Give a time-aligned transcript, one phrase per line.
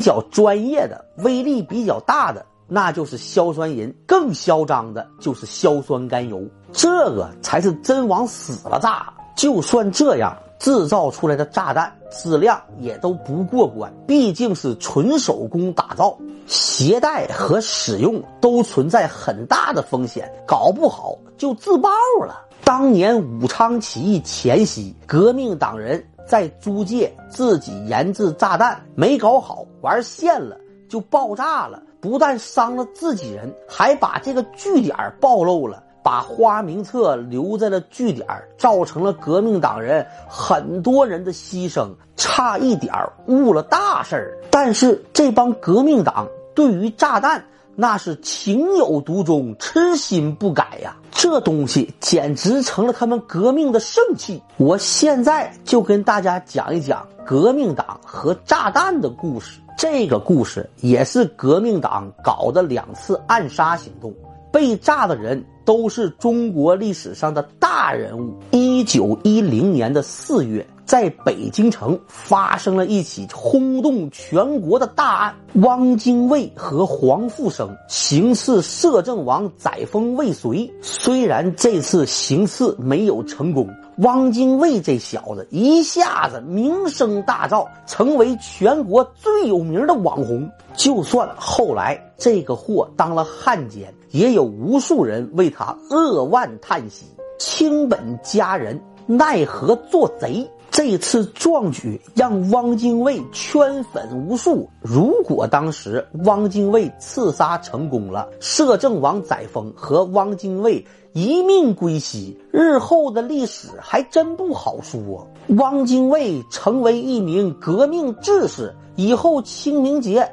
[0.00, 6.42] 较专业的、威力比较大的，那就是硝酸银；更嚣张的就是硝酸甘油。
[6.72, 9.12] 这个才是真往死了炸。
[9.36, 21.88] 就算这样，制造出来的炸弹质量也都不过关，毕竟是纯手工打造，携带和使用都存在很大的风险，搞不好就自爆
[22.26, 22.46] 了。
[22.62, 30.56] 当年武昌起义前夕，革命党人在租界自己研制炸弹，没搞好，玩线了
[30.88, 35.82] 就爆炸了，不但伤了自己人，还把这个据点暴露了。
[36.02, 42.94] 把花名册留在了据点，造成了革命党人很多人的牺牲，差一点
[43.26, 44.38] 误了大事儿。
[44.50, 47.44] 但是这帮革命党对于炸弹
[47.76, 50.96] 那是情有独钟，痴心不改呀！
[51.12, 54.42] 这东西简直成了他们革命的圣器。
[54.56, 59.60] 我现在就跟大家讲一讲革命党和炸弹的故事。
[59.78, 64.14] 这个故事也是革命党搞的两次暗杀行动。
[64.52, 68.34] 被炸的人都是中国历史上的大人物。
[68.50, 80.68] 一九一零年的四月，在北京城发生了一起轰动全国的大案：汪精卫和黄复生行刺摄政王载沣未遂。
[80.82, 83.68] 虽然这次行刺没有成功，
[83.98, 90.50] 汪精卫这小子一下子名声大噪，成为全国最有名的网红。
[90.74, 93.94] 就算后来这个货当了汉奸。
[94.10, 97.06] 也有无数人为他扼腕叹息，
[97.40, 100.46] 清本佳人奈何做贼？
[100.70, 104.68] 这次壮举让汪精卫圈粉无数。
[104.82, 115.26] 如果当时汪精卫刺杀成功了，摄政王载沣和汪精卫一命归西，日后的历史还真不好说。
[115.56, 120.28] 汪精卫成为一名革命志士，以后清明节